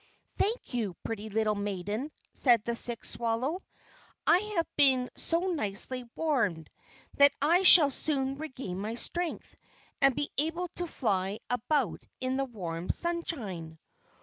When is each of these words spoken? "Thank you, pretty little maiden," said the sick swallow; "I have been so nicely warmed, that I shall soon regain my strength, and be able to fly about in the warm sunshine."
"Thank 0.37 0.73
you, 0.73 0.95
pretty 1.03 1.29
little 1.29 1.53
maiden," 1.53 2.11
said 2.33 2.63
the 2.63 2.73
sick 2.73 3.05
swallow; 3.05 3.61
"I 4.25 4.39
have 4.55 4.65
been 4.75 5.11
so 5.15 5.41
nicely 5.53 6.05
warmed, 6.15 6.71
that 7.17 7.35
I 7.39 7.61
shall 7.61 7.91
soon 7.91 8.39
regain 8.39 8.79
my 8.79 8.95
strength, 8.95 9.55
and 10.01 10.15
be 10.15 10.31
able 10.39 10.69
to 10.69 10.87
fly 10.87 11.37
about 11.51 12.03
in 12.19 12.35
the 12.35 12.45
warm 12.45 12.89
sunshine." 12.89 13.77